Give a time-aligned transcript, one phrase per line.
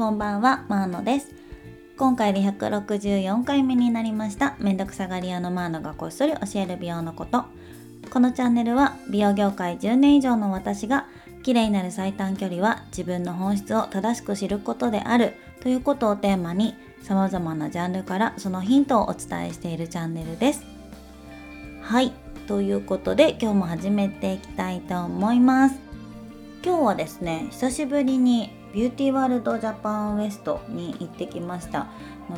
[0.00, 1.28] こんばんは、マーノです。
[1.98, 7.44] 今回で164回目になりました、めんどくさがり屋のマーノがこっそり教える美容のこと。
[8.10, 11.04] このチャンネルは美容業界10年以上の私が、
[11.42, 20.64] 綺麗になる最短距離は自分の本質を正しく知ることであるということをテーマに、様々なジャンルからそのヒントをお伝えしているチャンネルです。
[21.82, 22.14] はい、
[22.46, 25.78] ということで今日も始めていきたいと思います。
[26.64, 31.88] 今日はですね、久しぶりにビューティーワールドジャパンウエストに行ってきました。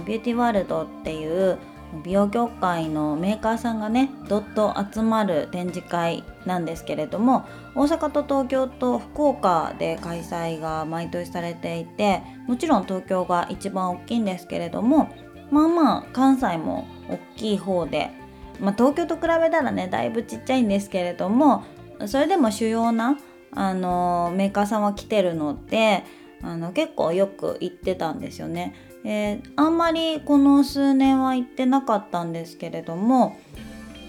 [0.07, 1.59] ビューティーワールドっていう
[2.05, 7.45] 美容業界のメーカーさんがねどっと集まる展示会なんですけれども
[7.75, 15.15] 大阪と東京と福岡で開催が毎年されていてもちろん東京が一番大きいんですけれども
[15.51, 18.11] まあまあ関西も大きい方で、
[18.59, 21.65] まあ、東京と比べたらねだいぶちっちゃいんですけれども
[22.07, 23.19] それでも主要な
[23.55, 26.05] あのメーカーさんは来てるので
[26.43, 28.75] あの結構よく行ってたんですよね。
[29.05, 33.37] えー、あんまりこの数年は行ってなかったんですけれども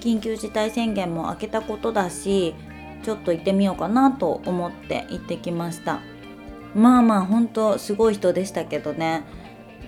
[0.01, 2.53] 緊急事態宣言も明けたことだし
[3.01, 5.99] ちょっと行ってみようかなと思って行ってきました。
[6.75, 9.23] まあまあ本当すごい人でしたけどね。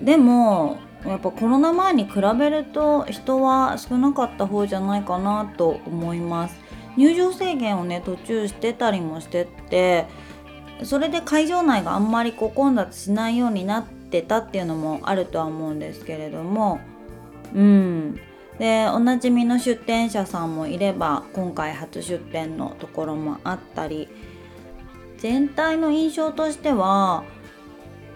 [0.02, 6.56] でもやっぱコロナ前に比べると人は少なかった方じゃないかなと思います。
[6.96, 10.06] 入場制限をね途中してたりもしてって
[10.82, 16.80] それで会場内があんまりこう混雑しないようになってたっていうのもあるとは思うんですけれども。
[17.54, 18.20] うん。
[18.58, 24.08] でおなじみの出店者さんもいれば今回初出店のところもあったり。
[25.18, 27.24] 全体の印象としては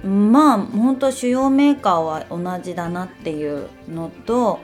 [0.05, 4.61] まあ本当主要メーカーは同じだなっていうのと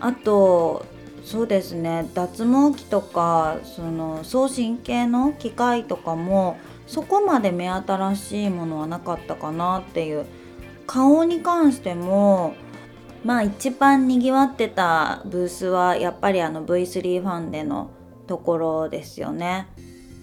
[0.00, 0.86] あと
[1.30, 2.08] そうですね。
[2.14, 10.24] 脱毛器とかその送信系の機械とかもそこまで目新しいものはなかったかなっていう。
[10.86, 12.54] 顔に関しても
[13.22, 17.90] まあ一番にぎわってたブースはやっぱりあの V3 ファンデの
[18.26, 19.68] ところですよね。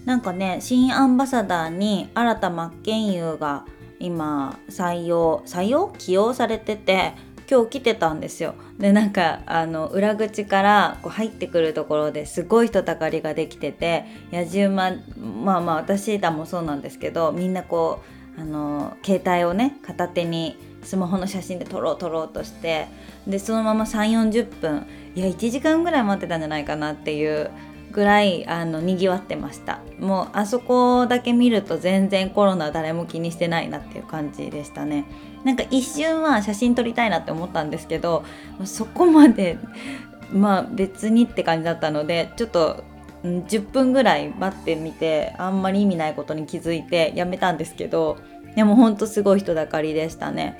[0.04, 3.64] なんかね新アンバサダーに新田真剣佑が
[4.00, 5.92] 今採用採用？
[5.98, 7.14] 起用されてて
[7.48, 8.54] 今日来てたんですよ。
[8.78, 18.02] でなんかあの裏口からこう入ってくるところですごい人たかりができてて野じ馬まあまあ私だもそうなんですけどみんなこ
[18.36, 22.86] うあの携帯をね片手にスマホの写真で撮ろう撮ろうとして
[23.26, 27.50] でそのまま3 4 0分いや1時間ぐらい待ってたんじゃないかなっていう
[27.92, 29.80] ぐらいあのにぎわってました。
[29.98, 35.06] もうあそこだけ見ると全然コロナ誰も気にしてないなっていう感じでしたね。
[35.46, 38.24] なんか一瞬は写真撮りたいなって思ったんですけど
[38.64, 39.58] そこまで
[40.34, 42.82] まあ別にって感じだったのでちょっと
[43.22, 48.16] 10分ぐらい待ってみてあんまり意味ないことに気づいてやめたんですけど
[48.56, 50.58] でもほんとすごい人だかりでしたね。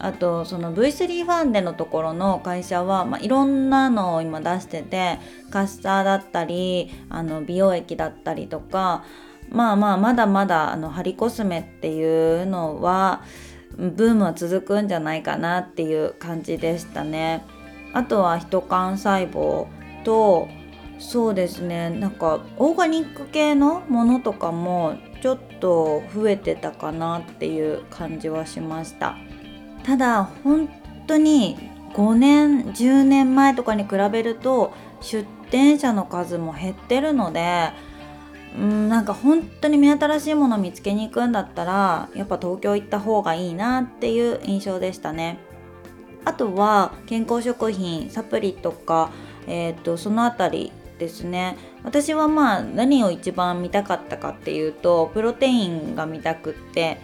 [0.00, 5.18] あとその V3 ファンデのところの会社は、まあ、いろんなのを今出してて
[5.50, 9.04] カッサーだったりあの美容液だったりとか
[9.50, 13.22] まあまあまだまだあのハリコスメっていうのは
[13.76, 17.44] ブームは続くんじゃないかなっていう感じでしたね。
[17.92, 19.66] あとは人幹細胞
[20.04, 20.48] と
[20.98, 29.16] そうですねなんかオーガニック系のものとかもちょっと増えてたかなっていう感じはしました。
[29.84, 30.68] ただ本
[31.06, 31.56] 当に
[31.94, 37.70] 5年10年前とかに比べると出店者の数も減ってるので
[38.56, 45.38] うんなんか本当に目新しいもの見つけに行くんだったらやっぱ東京行った方がいいなっていう印象でしたね。
[46.24, 49.10] あとは健康食品サプリとか、
[49.46, 51.56] えーと、その辺りですね。
[51.82, 56.98] 私はまあ何を一番見たかったかっていうとプロテインが見たくって。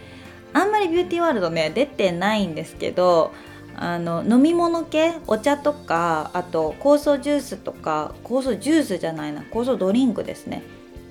[0.53, 3.31] あんまりビューティーワールドね出てないんですけど
[3.77, 10.63] あの飲み物系お茶とかあと酵素ジュースとか酵素ジュースじゃないな酵素ドリンクですね。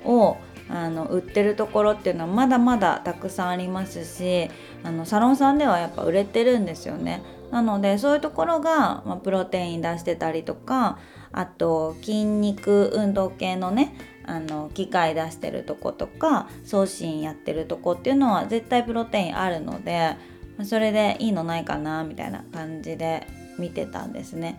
[0.05, 0.37] を
[0.69, 4.49] あの売ってるところっていうのはまだまだたくさんありますし
[4.85, 10.99] あのサロンさんではやっぱ売れてるんですよねなのでそういうところが、まあ、プロテイン出してたりとか
[11.33, 13.95] あと筋肉運動系のね
[14.25, 20.17] あの機械出してるとことか送信やってるとこっていうのは絶対プロテインあるので
[20.63, 23.27] それでいいのないかなみたいな感じで
[23.59, 24.59] 見てたんですね。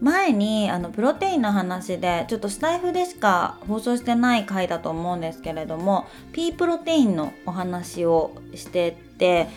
[0.00, 9.48] 前にあのプロテインの話でちょっとスタイフでしか放送してない回だと思うんですけれども P プロテインのお話をしてて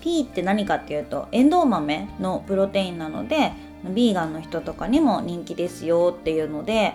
[0.00, 3.52] P って何かっていうとエンドウ豆のプロテインなので
[3.84, 6.94] ビーガンの人とかにも人気ですよっていうので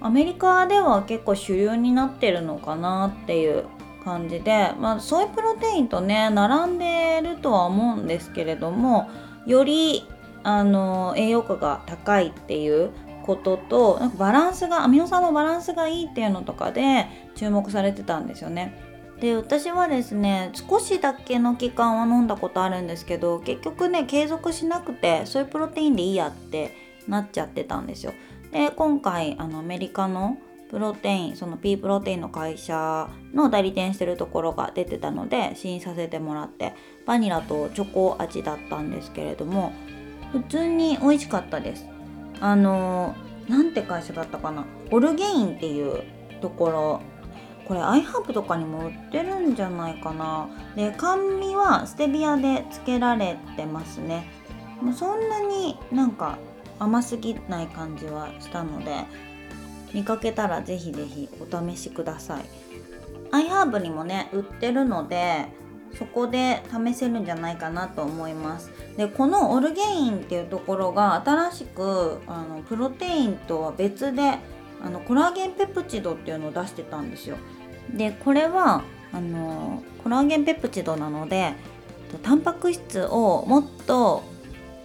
[0.00, 3.64] アメリカでは結構主流になってるのかなっていう
[4.04, 9.08] 感じで、まあ、ソイプロテインとね並んでるとは思うんですけれども
[9.46, 10.06] より
[10.44, 12.90] あの栄養価が高いっていう
[13.24, 18.78] こととなんかバランスがアミノ酸のバランスがいいっていうのとかで注目されてたんですよね。
[19.20, 26.76] で私はですね少しだけの期間は飲んだことあるんですけど結局ね継続しなくてそういうプロテインでいいやって
[27.08, 28.12] なっちゃってたんですよ。
[28.52, 30.36] で今回あのアメリカの
[30.70, 36.74] プロテインその P プロテインの会社の代理店してるところが出てたので試飲させてもらって
[37.06, 39.72] バニラとチョコ味だったんですけれども
[40.34, 41.86] 普通に美味しかったです。
[42.40, 43.14] あの
[43.48, 44.64] なんて会社だったかな。
[44.90, 46.02] オルゲインっていう
[46.40, 47.00] ところ。
[47.68, 50.48] これアイハーブとかにも売ってるんじゃないかな。
[50.74, 54.28] で甘味はステビアでつけられてますね。
[54.82, 56.36] もうそんなになんか
[56.80, 59.04] 甘すぎない感じはしたので
[59.94, 62.44] 見かけたらぜひぜひお試しください。
[63.30, 65.46] アイハーブにもね売ってるので
[65.98, 74.38] そこで試せるんじゃないかなと思いますでこのオルゲインっていうところが新しくあのプロテインとは別で
[74.82, 77.36] あのコラーゲンペプチドっていうのを出してたんですよ
[77.92, 78.82] でこれは
[79.12, 81.54] あのコラーゲンペプチドなので
[82.22, 84.22] タンパク質をもっと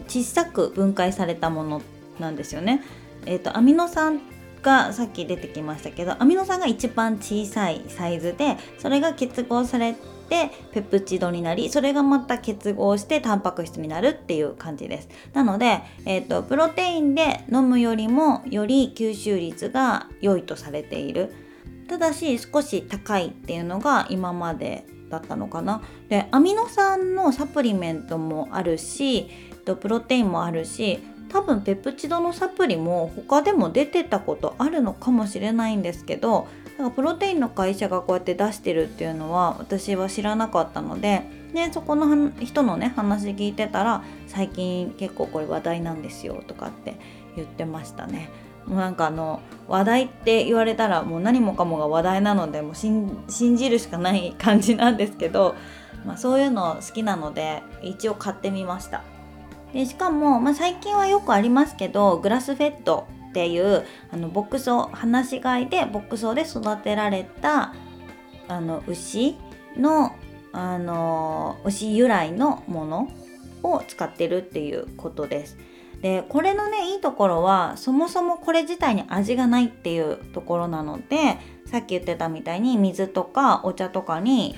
[0.08, 1.82] 小さく分解されたもの
[2.20, 2.82] なんですよね。
[3.26, 4.22] えーと、アミノ酸
[4.62, 9.96] がさっき出てきましたけどアミノ酸が一番小さいサイズでそれが結合され
[10.30, 15.10] てペプチドになりそれがまた結合してタンパク質になるっていう感じです。
[15.34, 21.34] なので、えーと、プロテインで飲むよりもより吸収率が良いとされている。
[21.88, 25.82] ただし少し高いっていうのが今までだったのかな。
[26.08, 29.28] でアミノ酸のサプリメントもあるし
[29.76, 31.00] プロテインもあるし
[31.30, 36.48] 多分ペプチドのサプリも他でも出てたことあるのかもしれないんですけど
[36.80, 41.24] なんかプロテインの会社がこうやって出してるっていうのは私は知らなかったので
[41.54, 46.96] でそこの人のね話聞いてたら最近結構これ話題なんですよとかって
[47.36, 48.30] 言ってましたね。
[48.66, 55.56] もうなんかあの話題って言われたらもう何もかもが話題なのでもう信じるしかない感じなんですけど、
[56.06, 59.04] まあ、そういうの好きなので一応買ってみました。
[59.74, 67.74] でしかも、まあ、最近はよくありますけどグラスフェッドっていうあの牧草放し飼いで牧草で育てられた
[68.48, 69.38] あの牛
[69.78, 70.16] の
[70.52, 73.12] あの牛由来のもの
[73.62, 75.58] を使ってるっていうことです。
[76.02, 84.56] でこれのねいいところはそもそもこれ自体に味がないっていうところなのでさっき言ってたみたいに水とかお茶とかに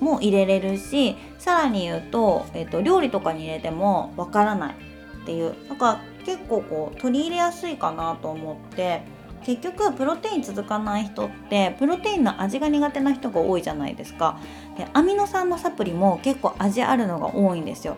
[0.00, 4.74] も入れれるしさらに言うと,、えーと、料理とかに入れてもわからない
[5.22, 5.54] っていう。
[5.68, 9.02] なんか結構こう取り入れやすいかなと思って。
[9.42, 14.38] 結局プロテイン続かない人ってプロテインの味が苦手な人が多いじゃないですか。
[14.76, 17.96] でアミノ酸のサプリも結構味あるのが多いんですよ。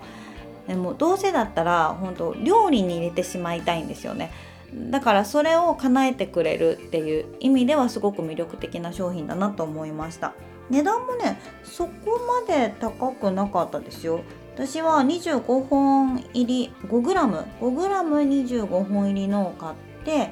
[0.68, 4.30] でもどうせだったら本当料理に入れてしまいたいんですよね。
[4.72, 10.34] だからそれを叶えてくれるっていう意味ではすごく魅力的な商品だなと思いました。
[10.70, 14.20] 値段もねそこまで高くなかったですよ。
[14.54, 20.30] 私は25本入り 5g5g25 本入りのを買って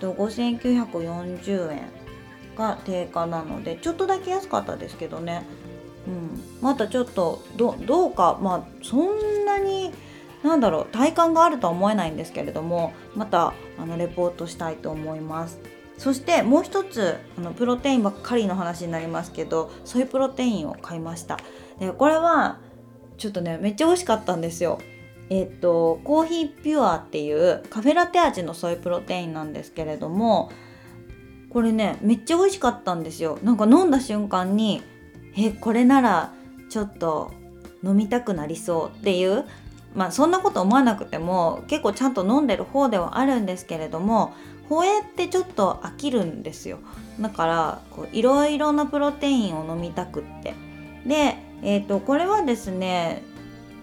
[0.00, 1.82] 5940円
[2.56, 5.44] が定価なのでちょっとだけ安かったですけどね、
[6.06, 9.92] うん、またちょっとどうかまあそんなに
[10.42, 15.58] なんだろう体感があるとは思えないんですけれどもまたあのレポートしたいと思います。
[15.98, 21.38] そしてもう一つあのプロテインばっかりの話になりますけどソイプロテインを買いました。
[21.78, 22.58] でこれは
[23.22, 24.80] ちょっとねめっちゃ美味しかったんですよ。
[25.30, 30.50] えっ、とコーヒーピュアっていうカフェラテ味のソイプロテインなんですけれども
[31.48, 33.38] これねめっちゃ美味しかったんですよ。
[33.44, 34.82] なんか飲んだ瞬間に
[35.36, 36.32] えこれなら
[36.68, 37.32] ちょっと
[37.84, 39.44] 飲みたくなりそうっていう
[39.94, 44.34] まあそんなこと思わなくても結構ちゃんと飲んでる方ではあるんですけれども
[44.68, 46.80] ホエってちょっと飽きるんですよ。
[47.20, 50.71] だからこういろいろなプロテインを飲みたくって。
[51.06, 53.22] で、えーと、これはですね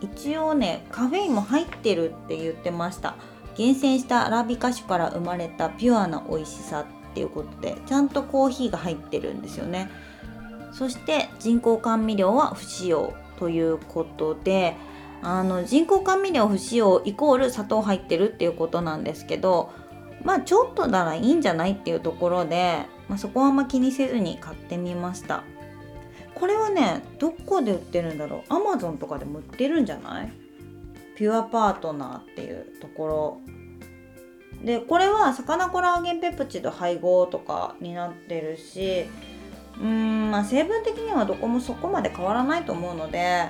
[0.01, 3.15] 一応ねカフェインも入ってるって言ってました。
[3.55, 9.89] 厳選したアラビカ種から生まれたピュアな美味しさっていうことでちゃんとコーヒーが入ってるんですよね。
[10.71, 14.75] そして人工甘味料は不使用ということで
[15.21, 19.73] あの人工甘味料不使用イコール砂糖入ってるっていうことなんですけど
[20.23, 25.43] まあちょっとならいいんじゃないっていうところで、まあ、そこはあんま気にせずに買ってみました。
[26.39, 28.53] これはねどこで売ってるんだろう？
[28.53, 30.31] アマゾンとかでも売ってるんじゃない？
[31.17, 33.41] ピュアパートナーっていうところ。
[34.63, 39.05] でこれは魚コラーゲンペプチド配合とかになってるし
[39.77, 43.47] うーんまあ成分的にはどこもそこまで変わらないと思うので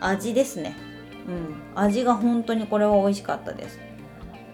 [0.00, 0.74] 味ですね。
[1.26, 3.78] うん味が本当にこれは美味しかったです。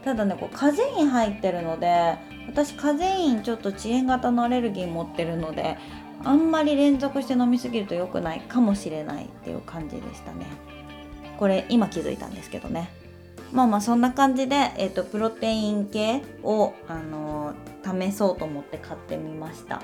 [0.04, 2.16] ただねこうカゼイン入ってるので
[2.47, 5.76] 私カゼインちょっと遅延型のアレルギー持ってるので
[6.25, 10.46] あんまり連続して飲みすぎると良くないかもしれないっていう感じでしたね。
[11.38, 12.90] これ今気づいたんですけどね。
[13.52, 19.82] まあまあそんな感じで、えーと、プロテイン系を、あのー、試そうと思って買ってみました。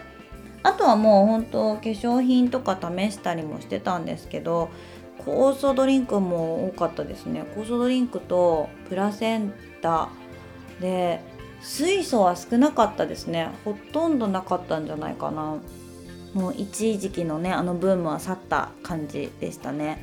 [0.62, 4.70] あとはもう本当化粧品とか試したりもしてたんですけど
[5.18, 7.44] 酵素ドリンクも多かったですね。
[7.54, 10.08] 酵素ドリンクとプラセンタ
[10.80, 11.20] で
[11.60, 13.50] 水素は少なかったですね。
[13.64, 15.56] ほとんどなかったんじゃないかな。
[16.34, 19.98] もう一時期のねあのブームは去った感じでしたね。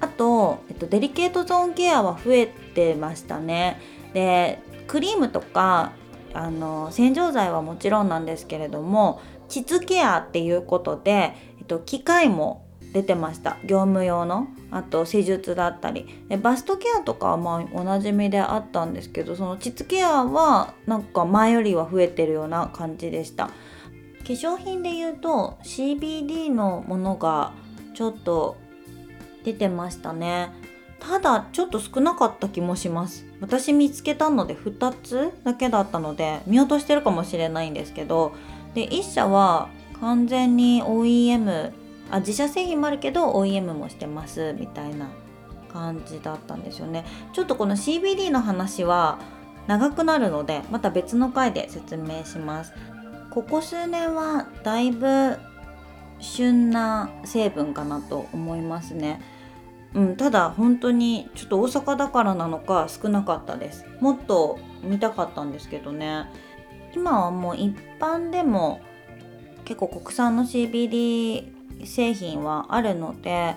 [0.00, 3.80] あと、えっと、デリケートゾーンケアは増えてましたね。
[4.12, 5.92] でクリームとか
[6.34, 13.56] あの洗浄剤はもちろんなんですけれども膣ケアっていうことで、えっと、機械も出てました。
[13.64, 14.48] 業務用の。
[14.70, 16.06] あと施術だったり。
[16.28, 23.50] でバストケアとかはまあおなじみであったんですけどその膣ケアはなんか前よりは増えてるような感じでした。
[24.22, 27.52] 化粧品で言うと CBD のものが
[27.94, 28.56] ちょっと
[29.44, 30.50] 出てましたね。
[31.00, 33.26] ただちょっと少なかった気もします。
[33.40, 38.32] 私見つけたので2つだけだったので見落としてるかもしれないんですけど。
[38.74, 39.68] で1社は
[40.00, 41.72] 完全に OEM
[42.10, 45.08] あ自社製品もあるけど OEM もしてますみたいな
[45.72, 47.04] 感じだったんですよね。
[47.32, 49.18] ちょっとこの CBD の話は
[49.66, 52.72] 長くなるのでまた別の回で説明します。
[53.32, 55.38] ここ数年はだいぶ
[56.20, 59.22] 旬な成分かなと思いますね。
[59.94, 63.86] うん、ただ本当にちょっと大阪だからなのか少なかったです。
[64.00, 66.26] もっと見たかったんですけどね。
[66.94, 68.82] 今はもう一般でも
[69.64, 73.56] 結構国産の CBD 製品はあるので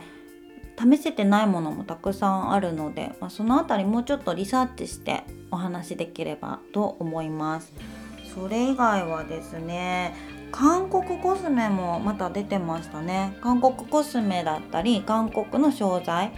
[0.79, 7.74] 試せてないものもたくさんあるので、まあ、その辺りもうちょっとリサーチしてお話しできればと思います。
[8.36, 10.13] それ以外はですね
[10.51, 16.32] 韓国コスメもまた出てましたね韓国コスメだったり韓国の商材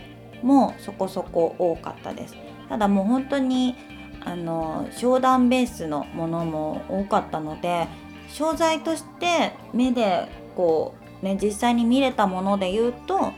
[0.44, 2.36] もそこそこ多かったです
[2.70, 3.76] ただもう本当に
[4.24, 7.88] あの商談ベースのものも多かったので
[8.30, 13.32] 商材として目でこうね実際に見れたもので言うと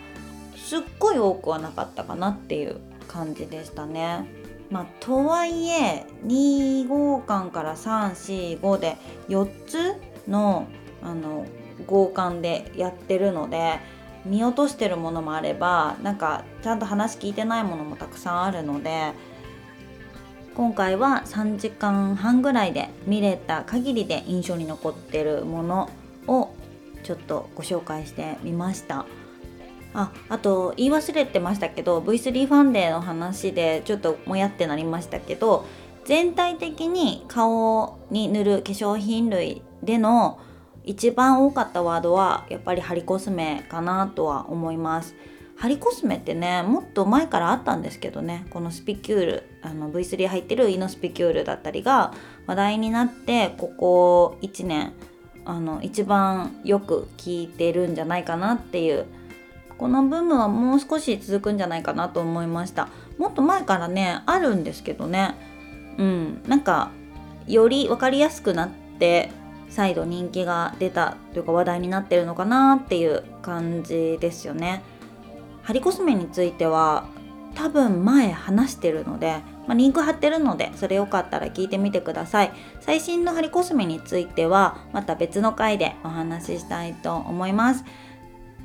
[0.56, 4.38] すっごい多くはなかったかなっていう感じでしたね。
[4.70, 8.98] まあ、とはいえ2号館から345で
[9.28, 9.96] 4つ
[10.28, 10.68] の
[11.02, 11.46] あの
[11.88, 13.80] 合館でやってるので
[14.26, 19.14] 見落としてるものもあればなんかちゃんと話聞いてないものもたくさんあるので
[20.56, 25.90] 今回は3時間半ぐらいで見れた限りで印象に残ってるもの
[26.28, 26.54] を
[27.04, 29.06] ちょっとご紹介してみました。
[30.00, 35.65] ああと言い忘れてましたけど V3 ファンデーの話でちょっともやってなりましたけど
[36.06, 40.39] 全体的に顔に塗る化粧品類での
[40.86, 45.15] 一番多かったワードはやっぱりハリコスメかなとは思います。
[45.58, 52.13] ハリコスメってねもっと前からあったんですけどねこのスピキュールあの V3 入ってるイノスピキュールだったりが
[52.48, 54.94] 話題になってここ1年
[55.44, 59.06] あの一番よく聞いてるんじゃないかなっていう
[59.79, 62.89] このブームはもう少し続くんじゃないかなと思いました。
[63.17, 65.36] もっと前からねあるんですけどね。
[65.98, 66.43] うん。
[66.48, 66.91] なんか
[67.48, 68.69] より分かりやすくなっ
[69.00, 69.31] て
[69.69, 74.83] 再度人気が出たというか話題になってるのかなっていう感じですよね。
[75.63, 77.05] ハリコスメについては
[77.55, 82.51] 多分前話してるのでまあ、リンク貼ってるのでそれよかったら聞いてみてください。
[82.79, 87.86] 最新のハリコスメについてはまた別の回でお話ししたいと思います。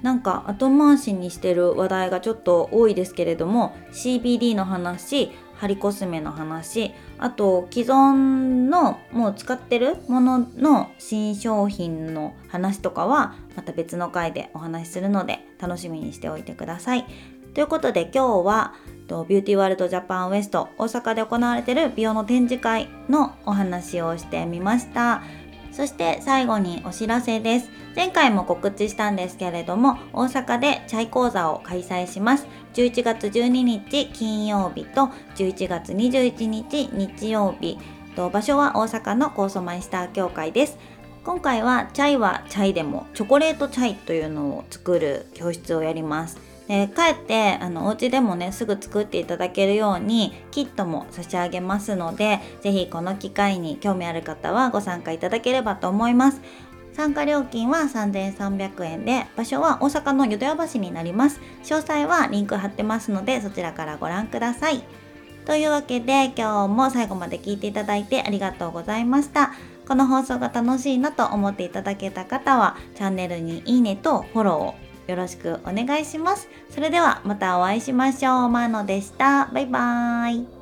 [0.04, 17.06] なんか後回しにしてる話題がちょっと多いですけれども CBD の話ハリコスメの話あと既存のもう使ってるものの新商品の話とかはまた別の回でお話しするので楽しみにしておいてください。
[17.54, 18.74] ということで今日は
[19.08, 25.22] ビューティーワールドジャパンウエスト大阪で行われている美容の展示会のお話をしてみました。
[25.74, 27.68] そして最後にお知らせです。
[27.96, 32.46] 前回も告知したんですけれども大阪でチャイ講座を開催します。
[32.74, 37.78] 11月12日金曜日と11月21日日曜日。
[38.16, 40.78] 場所は大阪のコーソマイスター協会です。
[41.24, 46.53] 今回はチャイはチャイでもチョコレートチャイというのを作る教室をやります。
[46.68, 56.40] で帰ってあのお家でもねすぐ作っていただけるようにキットも差し上げますので是非この機会に興味ある方はご参加いただければと思います。
[56.94, 61.40] 参加料金は3300円で場所は大阪の淀屋橋になります。
[61.64, 64.84] 詳細はリンク貼ってますのでそちらからご覧ください。
[65.44, 69.52] というわけで今日も最後まで聞いていただいてありがとうございました。
[69.86, 76.48] この放送が楽しいなと思っていただけた方はチャンネルにいいねとフォローをよろしくお願いします。
[76.70, 78.48] それではまたお会いしましょう。
[78.48, 79.46] マーノでした。
[79.52, 80.53] バイバーイ。